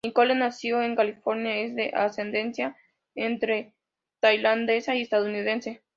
[0.03, 2.75] Nicole, nació en California, es de ascendencia
[3.13, 3.75] entre
[4.19, 5.83] tailandesa y estadounidense.